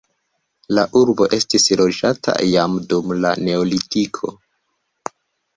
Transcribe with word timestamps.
La 0.77 0.85
urbo 1.01 1.27
estis 1.37 1.67
loĝata 1.81 2.35
jam 2.53 2.79
dum 2.95 3.13
la 3.27 3.35
neolitiko. 3.49 4.33